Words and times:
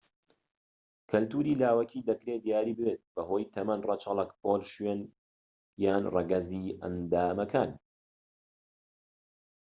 کەلتوری 1.11 1.53
لاوەکی 1.61 2.05
دەکرێت 2.09 2.41
دیاری 2.47 2.77
بێت 2.79 3.01
بەهۆی 3.13 3.51
تەمەن، 3.53 3.81
ڕەچەڵەک، 3.89 4.31
پۆل، 4.41 4.61
شوێن 4.73 5.01
و/یان 5.07 6.03
ڕەگەزی 6.15 6.75
ئەندامەکان 6.81 7.71